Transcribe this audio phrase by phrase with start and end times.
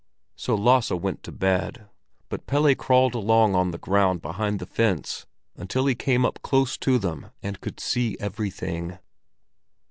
[0.35, 1.85] So Lasse went to bed,
[2.27, 6.79] but Pelle crawled along on the ground behind the fence until he came close up
[6.79, 8.97] to them and could see everything.